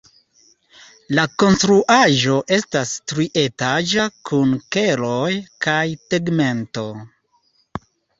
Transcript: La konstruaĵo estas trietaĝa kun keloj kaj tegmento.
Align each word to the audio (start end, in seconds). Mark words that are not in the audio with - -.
La 1.17 1.23
konstruaĵo 1.41 2.37
estas 2.57 2.93
trietaĝa 3.11 4.05
kun 4.31 4.55
keloj 4.77 5.29
kaj 5.67 5.85
tegmento. 6.15 6.87